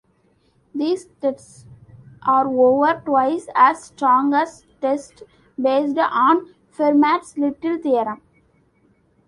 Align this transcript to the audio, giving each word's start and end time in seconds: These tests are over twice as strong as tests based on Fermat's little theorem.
These 0.73 1.05
tests 1.21 1.67
are 2.25 2.47
over 2.47 2.99
twice 3.05 3.45
as 3.53 3.83
strong 3.83 4.33
as 4.33 4.65
tests 4.81 5.21
based 5.61 5.99
on 5.99 6.55
Fermat's 6.71 7.37
little 7.37 7.77
theorem. 7.77 8.19